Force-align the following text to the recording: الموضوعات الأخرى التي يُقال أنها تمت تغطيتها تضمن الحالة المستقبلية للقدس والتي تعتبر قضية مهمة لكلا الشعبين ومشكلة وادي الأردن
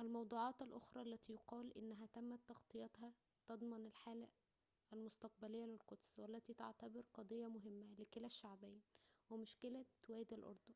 الموضوعات 0.00 0.62
الأخرى 0.62 1.02
التي 1.02 1.32
يُقال 1.32 1.78
أنها 1.78 2.06
تمت 2.06 2.40
تغطيتها 2.48 3.12
تضمن 3.46 3.86
الحالة 3.86 4.28
المستقبلية 4.92 5.64
للقدس 5.64 6.18
والتي 6.18 6.54
تعتبر 6.54 7.04
قضية 7.14 7.46
مهمة 7.46 7.94
لكلا 7.98 8.26
الشعبين 8.26 8.80
ومشكلة 9.30 9.84
وادي 10.08 10.34
الأردن 10.34 10.74